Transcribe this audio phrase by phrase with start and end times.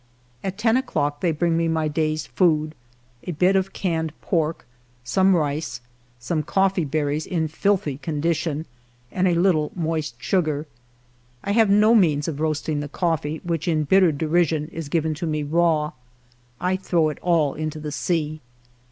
[0.43, 2.73] At ten o'clock they bring me my day's food,—
[3.25, 4.65] a bit of canned pork,
[5.03, 5.79] some rice,
[6.17, 8.65] some coffee ber ries in filthy condition,
[9.11, 10.65] and a little moist sugar.
[11.43, 15.27] I have no means of roasting the coffee, which in bitter derision is given to
[15.27, 15.91] me raw.
[16.59, 18.41] I throw it all into the sea.